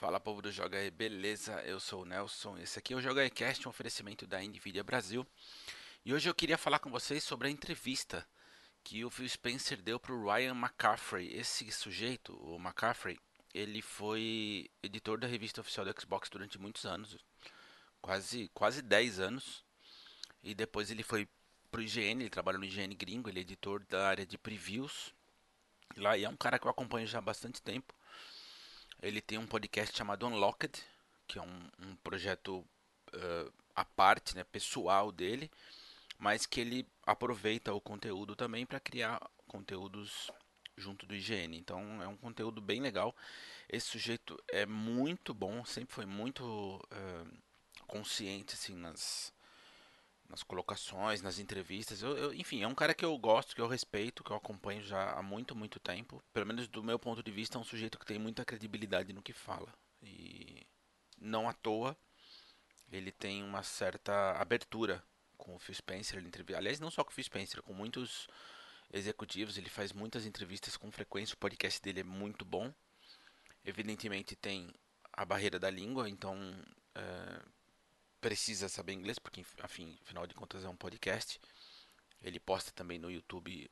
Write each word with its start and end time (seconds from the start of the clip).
Fala 0.00 0.18
povo 0.18 0.40
do 0.40 0.50
Joga 0.50 0.78
aí, 0.78 0.90
beleza? 0.90 1.60
Eu 1.60 1.78
sou 1.78 2.00
o 2.00 2.04
Nelson. 2.06 2.56
Esse 2.56 2.78
aqui 2.78 2.94
é 2.94 2.96
o 2.96 3.02
Joga 3.02 3.28
Cast, 3.28 3.68
um 3.68 3.70
oferecimento 3.70 4.26
da 4.26 4.40
Nvidia 4.40 4.82
Brasil. 4.82 5.26
E 6.06 6.14
hoje 6.14 6.26
eu 6.26 6.34
queria 6.34 6.56
falar 6.56 6.78
com 6.78 6.90
vocês 6.90 7.22
sobre 7.22 7.48
a 7.48 7.50
entrevista 7.50 8.26
que 8.82 9.04
o 9.04 9.10
Phil 9.10 9.28
Spencer 9.28 9.82
deu 9.82 10.00
para 10.00 10.14
o 10.14 10.24
Ryan 10.24 10.52
McCaffrey. 10.52 11.36
Esse 11.36 11.70
sujeito, 11.70 12.34
o 12.42 12.56
McCaffrey, 12.56 13.20
ele 13.52 13.82
foi 13.82 14.70
editor 14.82 15.20
da 15.20 15.26
revista 15.26 15.60
oficial 15.60 15.84
do 15.84 16.00
Xbox 16.00 16.30
durante 16.30 16.58
muitos 16.58 16.86
anos, 16.86 17.18
quase 18.00 18.48
quase 18.54 18.80
10 18.80 19.20
anos. 19.20 19.62
E 20.42 20.54
depois 20.54 20.90
ele 20.90 21.02
foi 21.02 21.28
pro 21.70 21.82
IGN, 21.82 22.22
ele 22.22 22.30
trabalha 22.30 22.56
no 22.56 22.64
IGN 22.64 22.94
gringo, 22.94 23.28
ele 23.28 23.40
é 23.40 23.42
editor 23.42 23.84
da 23.84 24.08
área 24.08 24.24
de 24.24 24.38
previews. 24.38 25.14
Lá 25.94 26.16
e 26.16 26.24
é 26.24 26.28
um 26.30 26.38
cara 26.38 26.58
que 26.58 26.66
eu 26.66 26.70
acompanho 26.70 27.06
já 27.06 27.18
há 27.18 27.20
bastante 27.20 27.60
tempo. 27.60 27.94
Ele 29.02 29.20
tem 29.20 29.38
um 29.38 29.46
podcast 29.46 29.96
chamado 29.96 30.26
Unlocked, 30.26 30.82
que 31.26 31.38
é 31.38 31.42
um, 31.42 31.70
um 31.78 31.96
projeto 31.96 32.58
uh, 32.58 33.52
à 33.74 33.84
parte, 33.84 34.36
né, 34.36 34.44
pessoal 34.44 35.10
dele, 35.10 35.50
mas 36.18 36.44
que 36.44 36.60
ele 36.60 36.86
aproveita 37.06 37.72
o 37.72 37.80
conteúdo 37.80 38.36
também 38.36 38.66
para 38.66 38.78
criar 38.78 39.20
conteúdos 39.46 40.30
junto 40.76 41.06
do 41.06 41.14
IGN. 41.14 41.56
Então 41.56 42.02
é 42.02 42.08
um 42.08 42.16
conteúdo 42.16 42.60
bem 42.60 42.80
legal. 42.80 43.14
Esse 43.68 43.86
sujeito 43.86 44.38
é 44.48 44.66
muito 44.66 45.32
bom, 45.32 45.64
sempre 45.64 45.94
foi 45.94 46.06
muito 46.06 46.44
uh, 46.44 47.38
consciente 47.86 48.54
assim 48.54 48.74
nas 48.74 49.32
nas 50.30 50.42
colocações, 50.44 51.20
nas 51.20 51.38
entrevistas. 51.38 52.02
Eu, 52.02 52.16
eu, 52.16 52.34
enfim, 52.34 52.62
é 52.62 52.68
um 52.68 52.74
cara 52.74 52.94
que 52.94 53.04
eu 53.04 53.16
gosto, 53.18 53.54
que 53.54 53.60
eu 53.60 53.66
respeito, 53.66 54.22
que 54.22 54.30
eu 54.30 54.36
acompanho 54.36 54.82
já 54.82 55.12
há 55.12 55.22
muito, 55.22 55.54
muito 55.56 55.80
tempo. 55.80 56.22
Pelo 56.32 56.46
menos 56.46 56.68
do 56.68 56.82
meu 56.82 56.98
ponto 56.98 57.22
de 57.22 57.30
vista, 57.30 57.58
é 57.58 57.60
um 57.60 57.64
sujeito 57.64 57.98
que 57.98 58.06
tem 58.06 58.18
muita 58.18 58.44
credibilidade 58.44 59.12
no 59.12 59.22
que 59.22 59.32
fala. 59.32 59.74
E 60.02 60.64
não 61.20 61.48
à 61.48 61.52
toa, 61.52 61.96
ele 62.90 63.10
tem 63.10 63.42
uma 63.42 63.62
certa 63.62 64.32
abertura 64.40 65.02
com 65.36 65.56
o 65.56 65.58
Phil 65.58 65.74
Spencer. 65.74 66.18
Ele 66.18 66.28
entrev... 66.28 66.54
Aliás, 66.54 66.78
não 66.78 66.90
só 66.90 67.02
com 67.02 67.10
o 67.10 67.14
Phil 67.14 67.24
Spencer, 67.24 67.62
com 67.62 67.74
muitos 67.74 68.28
executivos. 68.92 69.58
Ele 69.58 69.68
faz 69.68 69.92
muitas 69.92 70.24
entrevistas 70.24 70.76
com 70.76 70.90
frequência. 70.92 71.34
O 71.34 71.38
podcast 71.38 71.82
dele 71.82 72.00
é 72.00 72.04
muito 72.04 72.44
bom. 72.44 72.72
Evidentemente 73.64 74.36
tem 74.36 74.72
a 75.12 75.24
barreira 75.24 75.58
da 75.58 75.68
língua, 75.68 76.08
então 76.08 76.36
é, 76.94 77.42
precisa 78.20 78.68
saber 78.68 78.92
inglês, 78.92 79.18
porque, 79.18 79.44
afim, 79.62 79.98
afinal 80.02 80.26
de 80.26 80.34
contas 80.34 80.64
é 80.64 80.68
um 80.68 80.76
podcast. 80.76 81.40
Ele 82.22 82.38
posta 82.38 82.70
também 82.72 82.98
no 82.98 83.10
YouTube 83.10 83.70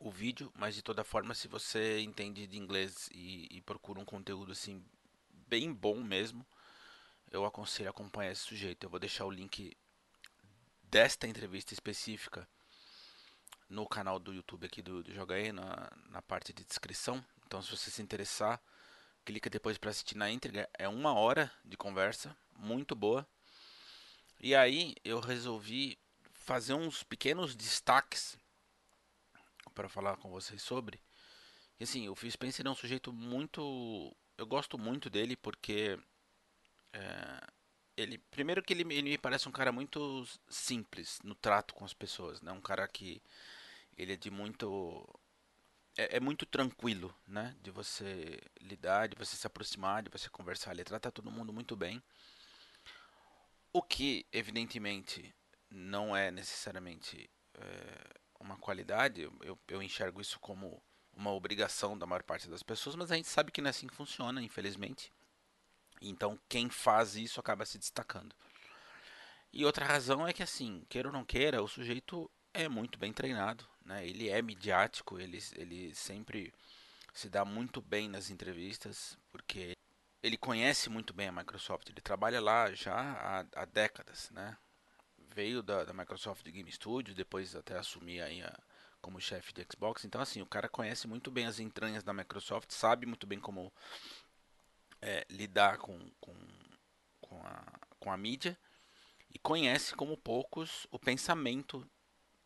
o 0.00 0.10
vídeo, 0.10 0.52
mas 0.56 0.74
de 0.74 0.82
toda 0.82 1.04
forma, 1.04 1.34
se 1.34 1.46
você 1.48 2.00
entende 2.00 2.46
de 2.46 2.58
inglês 2.58 3.08
e, 3.12 3.46
e 3.50 3.60
procura 3.60 4.00
um 4.00 4.04
conteúdo 4.04 4.52
assim 4.52 4.84
bem 5.48 5.72
bom 5.72 6.02
mesmo, 6.02 6.46
eu 7.30 7.44
aconselho 7.44 7.88
a 7.88 7.90
acompanhar 7.90 8.32
esse 8.32 8.42
sujeito. 8.42 8.84
Eu 8.84 8.90
vou 8.90 8.98
deixar 8.98 9.24
o 9.24 9.30
link 9.30 9.76
desta 10.84 11.26
entrevista 11.26 11.72
específica 11.72 12.48
no 13.68 13.86
canal 13.86 14.18
do 14.18 14.34
YouTube 14.34 14.66
aqui 14.66 14.82
do, 14.82 15.02
do 15.02 15.12
Joga 15.12 15.34
aí, 15.34 15.52
na, 15.52 15.90
na 16.10 16.20
parte 16.20 16.52
de 16.52 16.64
descrição. 16.64 17.24
Então, 17.46 17.62
se 17.62 17.70
você 17.70 17.90
se 17.90 18.02
interessar, 18.02 18.60
clica 19.24 19.48
depois 19.48 19.78
para 19.78 19.90
assistir 19.90 20.16
na 20.16 20.30
íntegra. 20.30 20.68
É 20.74 20.88
uma 20.88 21.14
hora 21.14 21.50
de 21.64 21.76
conversa, 21.76 22.36
muito 22.56 22.94
boa. 22.94 23.26
E 24.42 24.56
aí 24.56 24.96
eu 25.04 25.20
resolvi 25.20 25.96
fazer 26.32 26.74
uns 26.74 27.04
pequenos 27.04 27.54
destaques 27.54 28.36
para 29.72 29.88
falar 29.88 30.16
com 30.16 30.30
vocês 30.30 30.60
sobre. 30.60 31.00
E 31.78 31.84
assim, 31.84 32.08
o 32.08 32.16
Phil 32.16 32.30
Spencer 32.30 32.66
é 32.66 32.70
um 32.70 32.74
sujeito 32.74 33.12
muito. 33.12 34.14
Eu 34.36 34.46
gosto 34.46 34.76
muito 34.76 35.08
dele 35.08 35.36
porque. 35.36 35.96
É, 36.92 37.40
ele 37.96 38.20
ele 38.36 38.62
que 38.62 38.72
ele, 38.72 38.82
ele, 38.94 39.10
me 39.10 39.18
parece 39.18 39.48
um 39.48 39.52
cara 39.52 39.70
muito 39.70 40.26
simples 40.48 41.20
no 41.22 41.34
trato 41.34 41.74
com 41.74 41.84
as 41.84 41.94
pessoas, 41.94 42.40
né? 42.42 42.50
Um 42.50 42.60
cara 42.60 42.88
que 42.88 43.22
ele 43.96 44.14
é 44.14 44.16
de 44.16 44.30
muito 44.30 45.06
é, 45.96 46.16
é, 46.16 46.20
muito 46.20 46.46
tranquilo, 46.46 47.14
né? 47.26 47.54
De 47.62 47.70
você 47.70 48.40
lidar, 48.60 49.08
de 49.08 49.16
você 49.16 49.36
se 49.36 49.46
aproximar, 49.46 50.02
de 50.02 50.10
você 50.10 50.28
conversar. 50.30 50.72
Ele 50.72 50.84
trata 50.84 51.12
todo 51.12 51.30
mundo 51.30 51.52
muito 51.52 51.76
bem. 51.76 52.02
O 53.72 53.82
que, 53.82 54.26
evidentemente, 54.32 55.34
não 55.70 56.14
é 56.14 56.30
necessariamente 56.30 57.30
é, 57.54 58.20
uma 58.38 58.56
qualidade, 58.56 59.22
eu, 59.22 59.58
eu 59.68 59.82
enxergo 59.82 60.20
isso 60.20 60.38
como 60.40 60.82
uma 61.14 61.32
obrigação 61.32 61.96
da 61.96 62.06
maior 62.06 62.22
parte 62.22 62.48
das 62.48 62.62
pessoas, 62.62 62.96
mas 62.96 63.10
a 63.10 63.16
gente 63.16 63.28
sabe 63.28 63.50
que 63.50 63.60
não 63.60 63.68
é 63.68 63.70
assim 63.70 63.86
que 63.86 63.94
funciona, 63.94 64.42
infelizmente. 64.42 65.12
Então, 66.00 66.38
quem 66.48 66.68
faz 66.68 67.16
isso 67.16 67.38
acaba 67.38 67.64
se 67.64 67.78
destacando. 67.78 68.34
E 69.52 69.64
outra 69.64 69.84
razão 69.84 70.26
é 70.26 70.32
que, 70.32 70.42
assim, 70.42 70.84
queira 70.88 71.08
ou 71.08 71.12
não 71.12 71.24
queira, 71.24 71.62
o 71.62 71.68
sujeito 71.68 72.30
é 72.54 72.68
muito 72.68 72.98
bem 72.98 73.12
treinado, 73.12 73.66
né? 73.84 74.06
Ele 74.06 74.28
é 74.28 74.40
midiático, 74.42 75.18
ele, 75.18 75.38
ele 75.56 75.94
sempre 75.94 76.52
se 77.12 77.28
dá 77.28 77.44
muito 77.44 77.80
bem 77.80 78.08
nas 78.08 78.30
entrevistas, 78.30 79.18
porque 79.30 79.76
ele 80.22 80.36
conhece 80.36 80.88
muito 80.88 81.12
bem 81.12 81.28
a 81.28 81.32
Microsoft, 81.32 81.88
ele 81.88 82.00
trabalha 82.00 82.40
lá 82.40 82.72
já 82.72 82.94
há, 82.94 83.46
há 83.56 83.64
décadas, 83.64 84.30
né? 84.30 84.56
Veio 85.34 85.62
da, 85.62 85.84
da, 85.84 85.92
Microsoft 85.92 86.44
Game 86.48 86.70
Studios, 86.70 87.16
depois 87.16 87.56
até 87.56 87.76
assumir 87.76 88.20
aí 88.20 88.42
a, 88.42 88.58
como 89.00 89.20
chefe 89.20 89.52
de 89.52 89.66
Xbox. 89.70 90.04
Então, 90.04 90.20
assim, 90.20 90.40
o 90.40 90.46
cara 90.46 90.68
conhece 90.68 91.08
muito 91.08 91.30
bem 91.30 91.46
as 91.46 91.58
entranhas 91.58 92.04
da 92.04 92.12
Microsoft, 92.12 92.70
sabe 92.70 93.06
muito 93.06 93.26
bem 93.26 93.40
como 93.40 93.72
é, 95.00 95.26
lidar 95.28 95.78
com, 95.78 95.98
com, 96.20 96.36
com, 97.20 97.44
a, 97.44 97.64
com 97.98 98.12
a 98.12 98.16
mídia 98.16 98.56
e 99.34 99.38
conhece 99.38 99.94
como 99.94 100.16
poucos 100.16 100.86
o 100.90 100.98
pensamento 100.98 101.88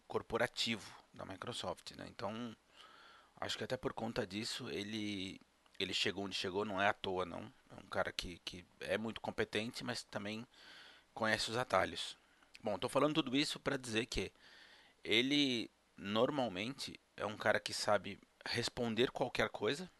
corporativo 0.06 0.96
da 1.12 1.26
Microsoft, 1.26 1.90
né? 1.92 2.06
Então, 2.08 2.56
acho 3.40 3.58
que 3.58 3.64
até 3.64 3.76
por 3.76 3.92
conta 3.92 4.26
disso 4.26 4.70
ele 4.70 5.40
ele 5.78 5.94
chegou 5.94 6.24
onde 6.24 6.34
chegou, 6.34 6.64
não 6.64 6.80
é 6.80 6.88
à 6.88 6.92
toa, 6.92 7.24
não. 7.24 7.52
É 7.70 7.74
um 7.74 7.88
cara 7.88 8.12
que, 8.12 8.38
que 8.44 8.64
é 8.80 8.96
muito 8.96 9.20
competente, 9.20 9.84
mas 9.84 10.02
também 10.04 10.46
conhece 11.14 11.50
os 11.50 11.56
atalhos. 11.56 12.16
Bom, 12.62 12.74
estou 12.74 12.90
falando 12.90 13.14
tudo 13.14 13.36
isso 13.36 13.60
para 13.60 13.76
dizer 13.76 14.06
que 14.06 14.32
ele 15.04 15.70
normalmente 15.96 16.98
é 17.16 17.24
um 17.24 17.36
cara 17.36 17.60
que 17.60 17.72
sabe 17.72 18.18
responder 18.44 19.10
qualquer 19.10 19.48
coisa. 19.48 19.90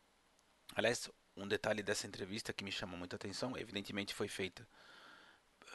Aliás, 0.75 1.10
um 1.37 1.47
detalhe 1.47 1.82
dessa 1.82 2.06
entrevista 2.06 2.53
que 2.53 2.64
me 2.64 2.72
chama 2.72 2.97
muita 2.97 3.16
atenção, 3.16 3.56
evidentemente 3.56 4.14
foi 4.14 4.28
feita 4.28 4.66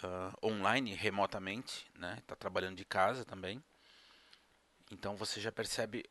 uh, 0.04 0.48
online, 0.48 0.94
remotamente, 0.94 1.90
né? 1.96 2.18
Está 2.20 2.36
trabalhando 2.36 2.78
de 2.78 2.86
casa 2.86 3.24
também. 3.24 3.64
Então 4.92 5.16
você 5.16 5.40
já 5.40 5.52
percebe 5.52 6.04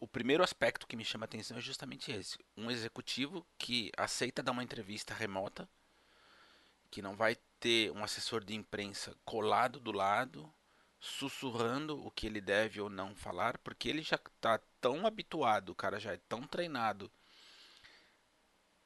o 0.00 0.08
primeiro 0.08 0.42
aspecto 0.42 0.86
que 0.86 0.96
me 0.96 1.04
chama 1.04 1.24
a 1.24 1.26
atenção 1.26 1.56
é 1.56 1.60
justamente 1.60 2.10
esse. 2.10 2.38
Um 2.56 2.70
executivo 2.70 3.46
que 3.56 3.90
aceita 3.96 4.42
dar 4.42 4.52
uma 4.52 4.62
entrevista 4.64 5.14
remota, 5.14 5.68
que 6.90 7.02
não 7.02 7.16
vai 7.16 7.36
ter 7.60 7.90
um 7.92 8.02
assessor 8.02 8.44
de 8.44 8.54
imprensa 8.54 9.14
colado 9.24 9.78
do 9.78 9.92
lado, 9.92 10.52
sussurrando 11.00 12.04
o 12.04 12.10
que 12.10 12.26
ele 12.26 12.40
deve 12.40 12.80
ou 12.80 12.90
não 12.90 13.14
falar, 13.14 13.58
porque 13.58 13.88
ele 13.88 14.02
já 14.02 14.16
está 14.16 14.58
tão 14.80 15.06
habituado, 15.06 15.70
o 15.70 15.74
cara 15.74 16.00
já 16.00 16.12
é 16.12 16.20
tão 16.28 16.42
treinado, 16.42 17.10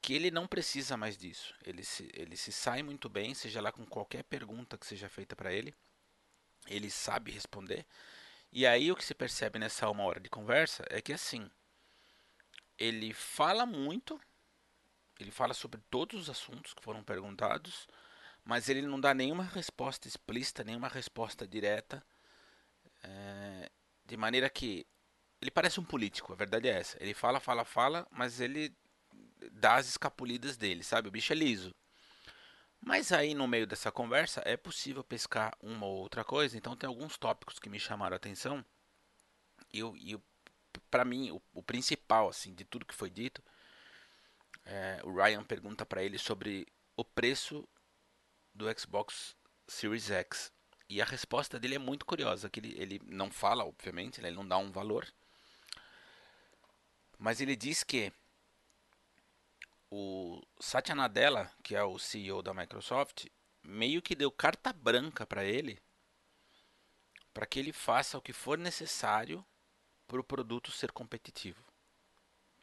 que 0.01 0.13
ele 0.13 0.29
não 0.29 0.45
precisa 0.45 0.97
mais 0.97 1.17
disso. 1.17 1.55
Ele 1.63 1.83
se, 1.83 2.09
ele 2.13 2.35
se 2.35 2.51
sai 2.51 2.83
muito 2.83 3.09
bem, 3.09 3.33
seja 3.33 3.61
lá 3.61 3.71
com 3.71 3.85
qualquer 3.85 4.23
pergunta 4.23 4.77
que 4.77 4.85
seja 4.85 5.09
feita 5.09 5.35
para 5.35 5.51
ele, 5.53 5.73
ele 6.67 6.89
sabe 6.89 7.31
responder. 7.31 7.85
E 8.55 8.67
aí 8.67 8.91
o 8.91 8.95
que 8.95 9.03
se 9.03 9.15
percebe 9.15 9.57
nessa 9.57 9.89
uma 9.89 10.03
hora 10.03 10.19
de 10.19 10.29
conversa 10.29 10.85
é 10.91 11.01
que 11.01 11.11
assim, 11.11 11.49
ele 12.77 13.11
fala 13.11 13.65
muito, 13.65 14.21
ele 15.19 15.31
fala 15.31 15.55
sobre 15.55 15.81
todos 15.89 16.21
os 16.21 16.29
assuntos 16.29 16.71
que 16.71 16.83
foram 16.83 17.03
perguntados, 17.03 17.87
mas 18.45 18.69
ele 18.69 18.83
não 18.83 18.99
dá 19.01 19.11
nenhuma 19.11 19.43
resposta 19.43 20.07
explícita, 20.07 20.63
nenhuma 20.63 20.87
resposta 20.87 21.47
direta, 21.47 22.05
é, 23.03 23.71
de 24.05 24.15
maneira 24.15 24.47
que 24.51 24.85
ele 25.41 25.49
parece 25.49 25.79
um 25.79 25.83
político, 25.83 26.31
a 26.31 26.35
verdade 26.35 26.67
é 26.69 26.77
essa. 26.77 26.95
Ele 27.01 27.15
fala, 27.15 27.39
fala, 27.39 27.65
fala, 27.65 28.07
mas 28.11 28.39
ele 28.39 28.71
dá 29.51 29.77
as 29.77 29.87
escapulidas 29.87 30.57
dele, 30.57 30.83
sabe? 30.83 31.07
O 31.07 31.11
bicho 31.11 31.33
é 31.33 31.35
liso. 31.35 31.73
Mas 32.85 33.13
aí 33.13 33.33
no 33.33 33.47
meio 33.47 33.65
dessa 33.65 33.91
conversa 33.93 34.41
é 34.45 34.57
possível 34.57 35.03
pescar 35.05 35.55
uma 35.61 35.85
ou 35.85 35.99
outra 35.99 36.21
coisa, 36.21 36.57
então 36.57 36.75
tem 36.75 36.85
alguns 36.85 37.17
tópicos 37.17 37.57
que 37.57 37.69
me 37.69 37.79
chamaram 37.79 38.13
a 38.13 38.17
atenção. 38.17 38.63
E, 39.73 39.79
e 39.79 40.19
para 40.91 41.05
mim 41.05 41.31
o, 41.31 41.41
o, 41.53 41.63
principal 41.63 42.27
assim 42.27 42.53
de 42.53 42.65
tudo 42.65 42.85
que 42.85 42.93
foi 42.93 43.09
dito, 43.09 43.41
é, 44.65 44.99
o 45.05 45.15
Ryan 45.15 45.45
pergunta 45.45 45.85
para 45.85 46.03
ele 46.03 46.17
sobre 46.17 46.67
o 46.97 47.05
preço 47.05 47.67
do 48.53 48.65
Xbox 48.77 49.33
Series 49.65 50.11
X. 50.11 50.51
E 50.89 51.01
a 51.01 51.05
resposta 51.05 51.57
dele 51.57 51.75
é 51.75 51.79
muito 51.79 52.05
curiosa, 52.05 52.49
que 52.49 52.59
ele, 52.59 52.75
ele 52.77 53.01
não 53.05 53.31
fala, 53.31 53.63
obviamente, 53.63 54.21
né, 54.21 54.27
ele 54.27 54.35
não 54.35 54.47
dá 54.47 54.57
um 54.57 54.73
valor. 54.73 55.07
Mas 57.17 57.39
ele 57.39 57.55
diz 57.55 57.81
que 57.81 58.11
o 59.95 60.41
Satya 60.59 60.95
Nadella, 60.95 61.51
que 61.61 61.75
é 61.75 61.83
o 61.83 61.99
CEO 61.99 62.41
da 62.41 62.51
Microsoft, 62.51 63.27
meio 63.61 64.01
que 64.01 64.15
deu 64.15 64.31
carta 64.31 64.73
branca 64.73 65.23
para 65.23 65.45
ele 65.45 65.79
para 67.31 67.45
que 67.45 67.59
ele 67.59 67.71
faça 67.71 68.17
o 68.17 68.21
que 68.21 68.33
for 68.33 68.57
necessário 68.57 69.45
para 70.07 70.19
o 70.19 70.23
produto 70.23 70.71
ser 70.71 70.91
competitivo 70.91 71.63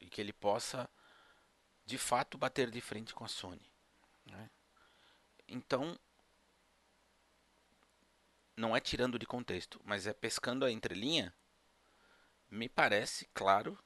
e 0.01 0.09
que 0.09 0.21
ele 0.21 0.33
possa 0.33 0.91
de 1.85 1.97
fato 1.97 2.37
bater 2.37 2.69
de 2.69 2.81
frente 2.81 3.15
com 3.15 3.25
a 3.25 3.29
Sony. 3.29 3.73
Né? 4.27 4.51
Então, 5.47 5.99
não 8.57 8.77
é 8.77 8.81
tirando 8.81 9.21
de 9.21 9.27
contexto, 9.27 9.81
mas 9.85 10.07
é 10.07 10.13
pescando 10.13 10.65
a 10.65 10.71
entrelinha. 10.71 11.33
Me 12.49 12.69
parece 12.69 13.29
claro 13.33 13.79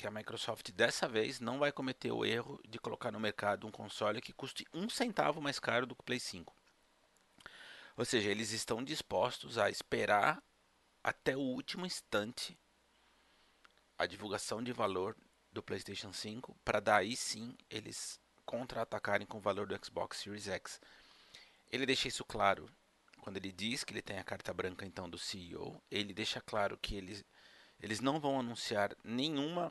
que 0.00 0.06
a 0.06 0.10
Microsoft 0.10 0.70
dessa 0.70 1.06
vez 1.06 1.40
não 1.40 1.58
vai 1.58 1.70
cometer 1.70 2.10
o 2.10 2.24
erro 2.24 2.58
de 2.66 2.78
colocar 2.78 3.12
no 3.12 3.20
mercado 3.20 3.66
um 3.66 3.70
console 3.70 4.22
que 4.22 4.32
custe 4.32 4.66
um 4.72 4.88
centavo 4.88 5.42
mais 5.42 5.58
caro 5.58 5.86
do 5.86 5.94
que 5.94 6.00
o 6.00 6.04
Play 6.04 6.18
5. 6.18 6.56
Ou 7.98 8.04
seja, 8.06 8.30
eles 8.30 8.50
estão 8.50 8.82
dispostos 8.82 9.58
a 9.58 9.68
esperar 9.68 10.42
até 11.04 11.36
o 11.36 11.40
último 11.40 11.84
instante 11.84 12.58
a 13.98 14.06
divulgação 14.06 14.62
de 14.62 14.72
valor 14.72 15.14
do 15.52 15.62
PlayStation 15.62 16.14
5 16.14 16.56
para 16.64 16.80
daí 16.80 17.14
sim 17.14 17.54
eles 17.68 18.18
contra-atacarem 18.46 19.26
com 19.26 19.36
o 19.36 19.42
valor 19.42 19.66
do 19.66 19.84
Xbox 19.84 20.16
Series 20.16 20.48
X. 20.48 20.80
Ele 21.70 21.84
deixa 21.84 22.08
isso 22.08 22.24
claro 22.24 22.70
quando 23.20 23.36
ele 23.36 23.52
diz 23.52 23.84
que 23.84 23.92
ele 23.92 24.00
tem 24.00 24.18
a 24.18 24.24
carta 24.24 24.54
branca 24.54 24.86
então 24.86 25.10
do 25.10 25.18
CEO, 25.18 25.78
ele 25.90 26.14
deixa 26.14 26.40
claro 26.40 26.78
que 26.78 26.96
eles, 26.96 27.22
eles 27.78 28.00
não 28.00 28.18
vão 28.18 28.40
anunciar 28.40 28.96
nenhuma 29.04 29.70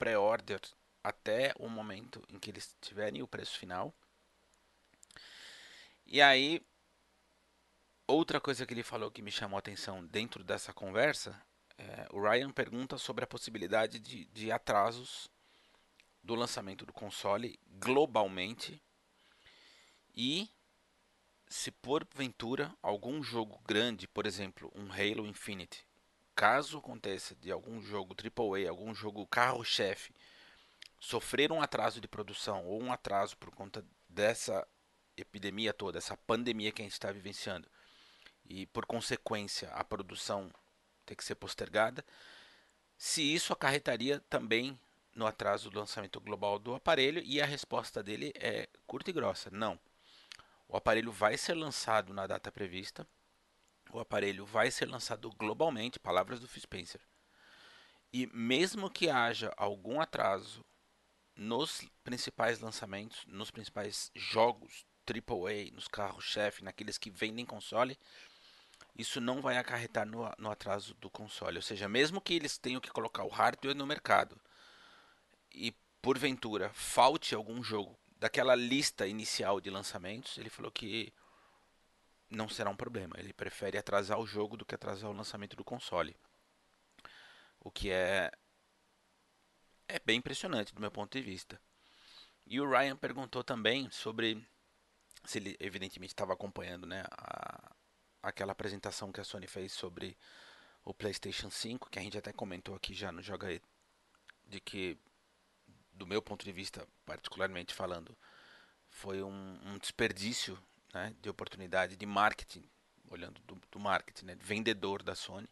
pré-order 0.00 0.62
até 1.04 1.52
o 1.58 1.68
momento 1.68 2.24
em 2.30 2.38
que 2.38 2.50
eles 2.50 2.74
tiverem 2.80 3.22
o 3.22 3.28
preço 3.28 3.58
final. 3.58 3.94
E 6.06 6.22
aí, 6.22 6.64
outra 8.06 8.40
coisa 8.40 8.64
que 8.64 8.72
ele 8.72 8.82
falou 8.82 9.10
que 9.10 9.20
me 9.20 9.30
chamou 9.30 9.56
a 9.56 9.60
atenção 9.60 10.04
dentro 10.06 10.42
dessa 10.42 10.72
conversa, 10.72 11.38
é, 11.76 12.08
o 12.10 12.18
Ryan 12.18 12.50
pergunta 12.50 12.96
sobre 12.96 13.24
a 13.24 13.28
possibilidade 13.28 13.98
de, 13.98 14.24
de 14.24 14.50
atrasos 14.50 15.30
do 16.22 16.34
lançamento 16.34 16.86
do 16.86 16.94
console 16.94 17.60
globalmente 17.66 18.82
e 20.16 20.50
se 21.46 21.70
porventura 21.70 22.74
algum 22.82 23.22
jogo 23.22 23.60
grande, 23.66 24.08
por 24.08 24.26
exemplo, 24.26 24.72
um 24.74 24.90
Halo 24.90 25.26
Infinite, 25.26 25.86
caso 26.40 26.78
aconteça 26.78 27.34
de 27.34 27.52
algum 27.52 27.82
jogo 27.82 28.16
AAA, 28.16 28.70
algum 28.70 28.94
jogo 28.94 29.26
carro-chefe, 29.26 30.10
sofrer 30.98 31.52
um 31.52 31.60
atraso 31.60 32.00
de 32.00 32.08
produção 32.08 32.64
ou 32.64 32.82
um 32.82 32.90
atraso 32.90 33.36
por 33.36 33.50
conta 33.50 33.84
dessa 34.08 34.66
epidemia 35.18 35.74
toda, 35.74 35.98
essa 35.98 36.16
pandemia 36.16 36.72
que 36.72 36.80
a 36.80 36.84
gente 36.86 36.94
está 36.94 37.12
vivenciando, 37.12 37.68
e 38.46 38.64
por 38.68 38.86
consequência 38.86 39.68
a 39.72 39.84
produção 39.84 40.50
ter 41.04 41.14
que 41.14 41.22
ser 41.22 41.34
postergada, 41.34 42.02
se 42.96 43.20
isso 43.20 43.52
acarretaria 43.52 44.18
também 44.20 44.80
no 45.14 45.26
atraso 45.26 45.68
do 45.68 45.78
lançamento 45.78 46.18
global 46.22 46.58
do 46.58 46.74
aparelho, 46.74 47.22
e 47.22 47.42
a 47.42 47.44
resposta 47.44 48.02
dele 48.02 48.32
é 48.34 48.66
curta 48.86 49.10
e 49.10 49.12
grossa: 49.12 49.50
não. 49.50 49.78
O 50.66 50.74
aparelho 50.74 51.12
vai 51.12 51.36
ser 51.36 51.52
lançado 51.52 52.14
na 52.14 52.26
data 52.26 52.50
prevista, 52.50 53.06
o 53.92 54.00
aparelho 54.00 54.44
vai 54.46 54.70
ser 54.70 54.86
lançado 54.86 55.30
globalmente, 55.32 55.98
palavras 55.98 56.40
do 56.40 56.48
Phil 56.48 56.62
Spencer. 56.62 57.00
E 58.12 58.26
mesmo 58.28 58.90
que 58.90 59.08
haja 59.08 59.52
algum 59.56 60.00
atraso 60.00 60.64
nos 61.36 61.82
principais 62.02 62.60
lançamentos, 62.60 63.24
nos 63.26 63.50
principais 63.50 64.10
jogos 64.14 64.84
AAA, 65.06 65.72
nos 65.72 65.88
carros-chefe, 65.88 66.64
naqueles 66.64 66.98
que 66.98 67.10
vendem 67.10 67.46
console, 67.46 67.98
isso 68.96 69.20
não 69.20 69.40
vai 69.40 69.56
acarretar 69.56 70.06
no, 70.06 70.30
no, 70.38 70.50
atraso 70.50 70.94
do 70.94 71.08
console. 71.08 71.56
Ou 71.56 71.62
seja, 71.62 71.88
mesmo 71.88 72.20
que 72.20 72.34
eles 72.34 72.58
tenham 72.58 72.80
que 72.80 72.90
colocar 72.90 73.24
o 73.24 73.28
hardware 73.28 73.74
no 73.74 73.86
mercado 73.86 74.38
e 75.52 75.74
porventura 76.02 76.70
falte 76.74 77.34
algum 77.34 77.62
jogo 77.62 77.96
daquela 78.18 78.54
lista 78.54 79.06
inicial 79.06 79.60
de 79.60 79.70
lançamentos, 79.70 80.36
ele 80.36 80.50
falou 80.50 80.70
que 80.70 81.12
não 82.30 82.48
será 82.48 82.70
um 82.70 82.76
problema. 82.76 83.16
Ele 83.18 83.32
prefere 83.32 83.76
atrasar 83.76 84.18
o 84.18 84.26
jogo 84.26 84.56
do 84.56 84.64
que 84.64 84.74
atrasar 84.74 85.10
o 85.10 85.14
lançamento 85.14 85.56
do 85.56 85.64
console. 85.64 86.16
O 87.58 87.70
que 87.70 87.90
é 87.90 88.30
é 89.88 89.98
bem 89.98 90.18
impressionante 90.18 90.72
do 90.72 90.80
meu 90.80 90.90
ponto 90.90 91.18
de 91.18 91.22
vista. 91.22 91.60
E 92.46 92.60
o 92.60 92.70
Ryan 92.70 92.96
perguntou 92.96 93.42
também 93.42 93.90
sobre 93.90 94.46
se 95.24 95.38
ele 95.38 95.56
evidentemente 95.58 96.12
estava 96.12 96.32
acompanhando, 96.32 96.86
né, 96.86 97.04
a, 97.10 97.72
aquela 98.22 98.52
apresentação 98.52 99.12
que 99.12 99.20
a 99.20 99.24
Sony 99.24 99.46
fez 99.46 99.72
sobre 99.72 100.16
o 100.84 100.94
PlayStation 100.94 101.50
5, 101.50 101.90
que 101.90 101.98
a 101.98 102.02
gente 102.02 102.16
até 102.16 102.32
comentou 102.32 102.74
aqui 102.74 102.94
já 102.94 103.12
no 103.12 103.20
Joga 103.20 103.48
aí, 103.48 103.60
de 104.46 104.60
que 104.60 104.98
do 105.92 106.06
meu 106.06 106.22
ponto 106.22 106.44
de 106.44 106.52
vista, 106.52 106.86
particularmente 107.04 107.74
falando, 107.74 108.16
foi 108.88 109.22
um, 109.22 109.58
um 109.64 109.78
desperdício 109.78 110.58
né, 110.92 111.14
de 111.20 111.28
oportunidade 111.28 111.96
de 111.96 112.06
marketing, 112.06 112.64
olhando 113.10 113.40
do, 113.42 113.60
do 113.70 113.78
marketing, 113.78 114.26
né, 114.26 114.36
vendedor 114.40 115.02
da 115.02 115.14
Sony, 115.14 115.48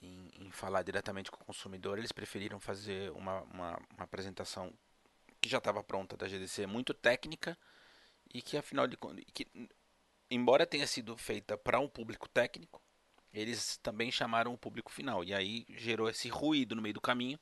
em, 0.00 0.30
em, 0.40 0.50
falar 0.50 0.82
diretamente 0.82 1.30
com 1.30 1.40
o 1.40 1.44
consumidor, 1.44 1.98
eles 1.98 2.12
preferiram 2.12 2.58
fazer 2.58 3.10
uma, 3.12 3.42
uma, 3.42 3.78
uma 3.94 4.04
apresentação 4.04 4.72
que 5.40 5.48
já 5.48 5.58
estava 5.58 5.82
pronta 5.82 6.16
da 6.16 6.26
GDC, 6.26 6.66
muito 6.66 6.92
técnica 6.92 7.56
e 8.32 8.42
que 8.42 8.56
afinal 8.56 8.86
de 8.86 8.96
contas, 8.96 9.24
que, 9.32 9.46
embora 10.30 10.66
tenha 10.66 10.86
sido 10.86 11.16
feita 11.16 11.56
para 11.56 11.78
um 11.78 11.88
público 11.88 12.28
técnico, 12.28 12.80
eles 13.32 13.78
também 13.78 14.10
chamaram 14.10 14.52
o 14.52 14.58
público 14.58 14.92
final 14.92 15.24
e 15.24 15.32
aí 15.32 15.66
gerou 15.70 16.08
esse 16.08 16.28
ruído 16.28 16.74
no 16.74 16.82
meio 16.82 16.94
do 16.94 17.00
caminho. 17.00 17.38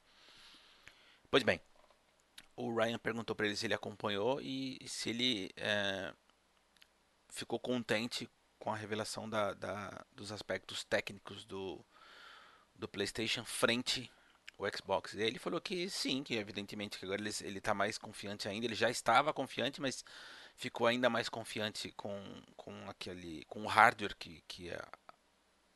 Pois 1.30 1.42
bem, 1.42 1.60
o 2.56 2.74
Ryan 2.74 2.98
perguntou 2.98 3.34
para 3.34 3.46
ele 3.46 3.56
se 3.56 3.66
ele 3.66 3.74
acompanhou 3.74 4.40
e 4.40 4.78
se 4.86 5.10
ele 5.10 5.50
é, 5.56 6.12
ficou 7.30 7.58
contente 7.58 8.28
com 8.58 8.72
a 8.72 8.76
revelação 8.76 9.28
da, 9.28 9.54
da, 9.54 10.04
dos 10.12 10.30
aspectos 10.30 10.84
técnicos 10.84 11.44
do, 11.44 11.84
do 12.74 12.86
PlayStation 12.86 13.44
frente 13.44 14.10
ao 14.58 14.66
Xbox. 14.76 15.14
E 15.14 15.22
ele 15.22 15.38
falou 15.38 15.60
que 15.60 15.88
sim, 15.88 16.22
que 16.22 16.34
evidentemente 16.34 16.98
que 16.98 17.04
agora 17.04 17.20
ele 17.20 17.58
está 17.58 17.72
mais 17.74 17.96
confiante 17.96 18.48
ainda. 18.48 18.66
Ele 18.66 18.74
já 18.74 18.90
estava 18.90 19.32
confiante, 19.32 19.80
mas 19.80 20.04
ficou 20.54 20.86
ainda 20.86 21.08
mais 21.08 21.28
confiante 21.28 21.90
com, 21.92 22.42
com 22.56 22.88
aquele 22.88 23.44
com 23.46 23.62
o 23.64 23.66
hardware 23.66 24.16
que, 24.16 24.42
que 24.46 24.70
o 24.70 24.78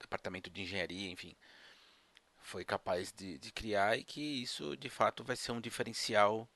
departamento 0.01 0.51
de 0.51 0.63
engenharia, 0.63 1.11
enfim, 1.11 1.35
foi 2.39 2.65
capaz 2.65 3.11
de, 3.13 3.39
de 3.39 3.51
criar 3.51 3.99
e 3.99 4.05
que 4.05 4.21
isso 4.21 4.77
de 4.77 4.91
fato 4.91 5.25
vai 5.25 5.37
ser 5.37 5.53
um 5.53 5.61
diferencial 5.61 6.49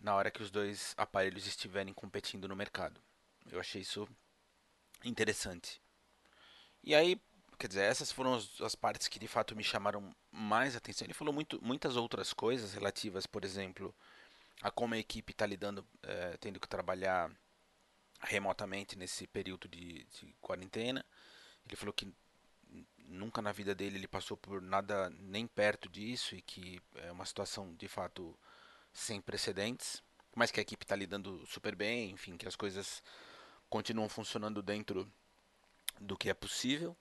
na 0.00 0.14
hora 0.14 0.30
que 0.30 0.42
os 0.42 0.50
dois 0.50 0.94
aparelhos 0.96 1.46
estiverem 1.46 1.92
competindo 1.92 2.48
no 2.48 2.56
mercado. 2.56 3.00
Eu 3.50 3.60
achei 3.60 3.82
isso 3.82 4.08
interessante. 5.04 5.80
E 6.82 6.94
aí, 6.94 7.20
quer 7.58 7.68
dizer, 7.68 7.82
essas 7.82 8.10
foram 8.10 8.34
as 8.34 8.74
partes 8.74 9.08
que 9.08 9.18
de 9.18 9.28
fato 9.28 9.54
me 9.54 9.62
chamaram 9.62 10.14
mais 10.30 10.74
atenção. 10.76 11.06
Ele 11.06 11.14
falou 11.14 11.32
muito, 11.32 11.62
muitas 11.62 11.96
outras 11.96 12.32
coisas 12.32 12.72
relativas, 12.72 13.26
por 13.26 13.44
exemplo, 13.44 13.94
a 14.60 14.70
como 14.70 14.94
a 14.94 14.98
equipe 14.98 15.32
está 15.32 15.46
lidando, 15.46 15.86
é, 16.02 16.36
tendo 16.38 16.60
que 16.60 16.68
trabalhar 16.68 17.30
remotamente 18.20 18.96
nesse 18.96 19.26
período 19.26 19.68
de, 19.68 20.04
de, 20.04 20.34
quarentena. 20.40 21.04
Ele 21.66 21.76
falou 21.76 21.92
que 21.92 22.12
nunca 22.98 23.42
na 23.42 23.52
vida 23.52 23.74
dele 23.74 23.96
ele 23.96 24.08
passou 24.08 24.36
por 24.36 24.62
nada 24.62 25.10
nem 25.10 25.46
perto 25.46 25.88
disso 25.88 26.34
e 26.34 26.42
que 26.42 26.80
é 26.96 27.12
uma 27.12 27.26
situação 27.26 27.74
de 27.74 27.88
fato 27.88 28.38
sem 28.92 29.20
precedentes, 29.20 30.02
mas 30.34 30.50
que 30.50 30.60
a 30.60 30.62
equipe 30.62 30.84
está 30.84 30.96
lidando 30.96 31.44
super 31.46 31.74
bem, 31.74 32.10
enfim, 32.10 32.36
que 32.36 32.46
as 32.46 32.56
coisas 32.56 33.02
continuam 33.72 34.06
funcionando 34.06 34.62
dentro 34.62 35.10
do 35.98 36.14
que 36.14 36.28
é 36.28 36.34
possível. 36.34 36.94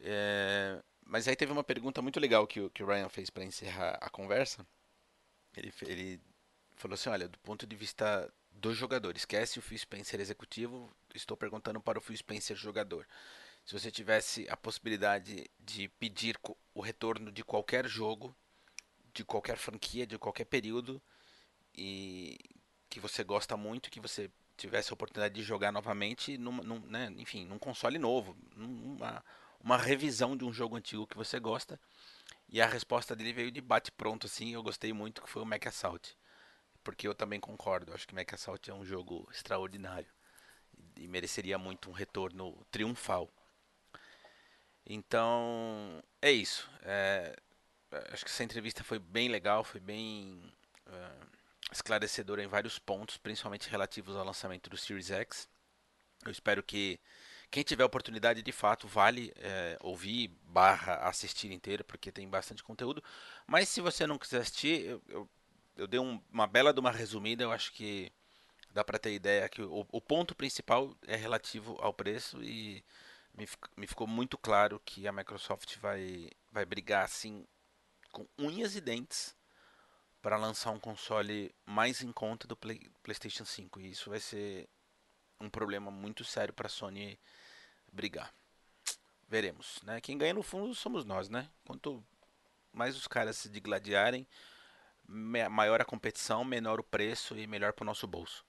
É, 0.00 0.80
mas 1.04 1.26
aí 1.26 1.34
teve 1.34 1.50
uma 1.50 1.64
pergunta 1.64 2.00
muito 2.00 2.20
legal 2.20 2.46
que, 2.46 2.70
que 2.70 2.84
o 2.84 2.86
Ryan 2.86 3.08
fez 3.08 3.30
para 3.30 3.42
encerrar 3.42 3.98
a 4.00 4.08
conversa. 4.08 4.64
Ele, 5.56 5.74
ele 5.82 6.20
falou 6.76 6.94
assim: 6.94 7.10
olha, 7.10 7.28
do 7.28 7.36
ponto 7.40 7.66
de 7.66 7.74
vista 7.74 8.32
do 8.52 8.72
jogador, 8.72 9.16
esquece 9.16 9.58
o 9.58 9.62
Phil 9.62 9.76
Spencer 9.76 10.20
executivo, 10.20 10.88
estou 11.16 11.36
perguntando 11.36 11.80
para 11.80 11.98
o 11.98 12.00
Phil 12.00 12.16
Spencer 12.16 12.56
jogador. 12.56 13.04
Se 13.64 13.72
você 13.72 13.90
tivesse 13.90 14.48
a 14.48 14.56
possibilidade 14.56 15.50
de 15.58 15.88
pedir 15.88 16.38
o 16.74 16.80
retorno 16.80 17.32
de 17.32 17.42
qualquer 17.42 17.88
jogo, 17.88 18.34
de 19.12 19.24
qualquer 19.24 19.56
franquia, 19.56 20.06
de 20.06 20.16
qualquer 20.16 20.44
período, 20.44 21.02
e 21.74 22.38
que 22.88 23.00
você 23.00 23.24
gosta 23.24 23.56
muito, 23.56 23.90
que 23.90 24.00
você 24.00 24.30
tivesse 24.62 24.90
a 24.90 24.94
oportunidade 24.94 25.34
de 25.34 25.42
jogar 25.42 25.70
novamente, 25.72 26.38
num, 26.38 26.52
num, 26.62 26.80
né, 26.80 27.12
enfim, 27.18 27.44
num 27.44 27.58
console 27.58 27.98
novo, 27.98 28.36
numa, 28.56 29.24
uma 29.60 29.76
revisão 29.76 30.36
de 30.36 30.44
um 30.44 30.52
jogo 30.52 30.76
antigo 30.76 31.06
que 31.06 31.16
você 31.16 31.38
gosta. 31.38 31.78
E 32.48 32.60
a 32.60 32.66
resposta 32.66 33.14
dele 33.16 33.32
veio 33.32 33.50
de 33.50 33.60
bate 33.60 33.90
pronto, 33.92 34.26
assim, 34.26 34.52
eu 34.54 34.62
gostei 34.62 34.92
muito, 34.92 35.22
que 35.22 35.28
foi 35.30 35.42
o 35.42 35.46
Mac 35.46 35.66
Assault. 35.66 36.16
porque 36.84 37.06
eu 37.06 37.14
também 37.14 37.40
concordo. 37.40 37.92
Acho 37.94 38.06
que 38.06 38.14
Mecha 38.14 38.34
Assault 38.34 38.70
é 38.70 38.74
um 38.74 38.84
jogo 38.84 39.28
extraordinário 39.32 40.08
e 40.96 41.06
mereceria 41.08 41.58
muito 41.58 41.90
um 41.90 41.92
retorno 41.92 42.56
triunfal. 42.70 43.30
Então, 44.84 46.02
é 46.20 46.30
isso. 46.30 46.68
É, 46.82 47.36
acho 48.12 48.24
que 48.24 48.30
essa 48.30 48.44
entrevista 48.44 48.82
foi 48.82 48.98
bem 48.98 49.28
legal, 49.28 49.62
foi 49.64 49.80
bem 49.80 50.42
uh, 50.86 51.26
esclarecedora 51.72 52.42
em 52.42 52.46
vários 52.46 52.78
pontos, 52.78 53.16
principalmente 53.16 53.68
relativos 53.68 54.16
ao 54.16 54.24
lançamento 54.24 54.70
do 54.70 54.76
Series 54.76 55.10
X. 55.10 55.48
Eu 56.24 56.30
espero 56.30 56.62
que 56.62 57.00
quem 57.50 57.62
tiver 57.62 57.84
oportunidade, 57.84 58.42
de 58.42 58.52
fato, 58.52 58.86
vale 58.88 59.32
é, 59.36 59.76
ouvir 59.80 60.28
barra 60.44 60.96
assistir 61.08 61.52
inteiro, 61.52 61.84
porque 61.84 62.12
tem 62.12 62.28
bastante 62.28 62.62
conteúdo. 62.62 63.02
Mas 63.46 63.68
se 63.68 63.80
você 63.80 64.06
não 64.06 64.18
quiser 64.18 64.40
assistir, 64.40 64.84
eu, 64.86 65.02
eu, 65.08 65.30
eu 65.76 65.86
dei 65.86 66.00
um, 66.00 66.22
uma 66.30 66.46
bela 66.46 66.72
de 66.72 66.80
uma 66.80 66.90
resumida, 66.90 67.44
eu 67.44 67.52
acho 67.52 67.72
que 67.72 68.10
dá 68.72 68.82
para 68.82 68.98
ter 68.98 69.12
ideia 69.12 69.48
que 69.48 69.62
o, 69.62 69.86
o, 69.90 70.00
ponto 70.00 70.34
principal 70.34 70.96
é 71.06 71.16
relativo 71.16 71.76
ao 71.80 71.92
preço 71.92 72.42
e 72.42 72.82
me, 73.34 73.46
me 73.76 73.86
ficou 73.86 74.06
muito 74.06 74.38
claro 74.38 74.80
que 74.84 75.06
a 75.06 75.12
Microsoft 75.12 75.76
vai, 75.76 76.30
vai 76.50 76.64
brigar 76.64 77.04
assim 77.04 77.46
com 78.10 78.26
unhas 78.38 78.76
e 78.76 78.80
dentes 78.80 79.34
para 80.22 80.36
lançar 80.36 80.70
um 80.70 80.78
console 80.78 81.52
mais 81.66 82.00
em 82.00 82.12
conta 82.12 82.46
do 82.46 82.56
Play, 82.56 82.88
PlayStation 83.02 83.44
5 83.44 83.80
e 83.80 83.90
isso 83.90 84.08
vai 84.08 84.20
ser 84.20 84.68
um 85.40 85.50
problema 85.50 85.90
muito 85.90 86.24
sério 86.24 86.54
para 86.54 86.68
a 86.68 86.70
Sony 86.70 87.18
brigar. 87.92 88.32
Veremos, 89.28 89.80
né? 89.82 90.00
Quem 90.00 90.16
ganha 90.16 90.32
no 90.32 90.42
fundo 90.42 90.74
somos 90.74 91.04
nós, 91.04 91.28
né? 91.28 91.50
Quanto 91.64 92.02
mais 92.72 92.96
os 92.96 93.08
caras 93.08 93.36
se 93.36 93.48
digladiarem, 93.48 94.26
maior 95.06 95.80
a 95.80 95.84
competição, 95.84 96.44
menor 96.44 96.78
o 96.78 96.84
preço 96.84 97.36
e 97.36 97.46
melhor 97.46 97.72
para 97.72 97.82
o 97.82 97.86
nosso 97.86 98.06
bolso. 98.06 98.44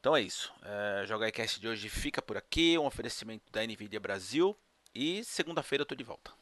Então 0.00 0.16
é 0.16 0.20
isso. 0.20 0.52
É, 0.62 1.06
Joga 1.06 1.30
Cast 1.30 1.60
de 1.60 1.68
hoje 1.68 1.88
fica 1.88 2.22
por 2.22 2.36
aqui. 2.36 2.78
Um 2.78 2.86
oferecimento 2.86 3.50
da 3.50 3.64
NVIDIA 3.64 4.00
Brasil. 4.00 4.56
E 4.94 5.24
segunda-feira 5.24 5.82
eu 5.82 5.86
tô 5.86 5.94
de 5.94 6.04
volta. 6.04 6.32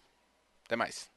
Até 0.64 0.76
mais. 0.76 1.10